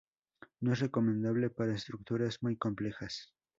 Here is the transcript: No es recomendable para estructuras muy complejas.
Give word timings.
No 0.61 0.73
es 0.73 0.79
recomendable 0.79 1.51
para 1.51 1.75
estructuras 1.75 2.41
muy 2.41 2.57
complejas. 2.57 3.35